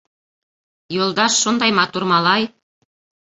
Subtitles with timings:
[1.01, 2.43] —Юлдаш шундай матур малай...